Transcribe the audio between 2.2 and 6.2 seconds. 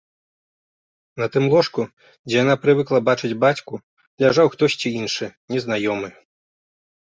дзе яна прывыкла бачыць бацьку, ляжаў хтосьці іншы, незнаёмы.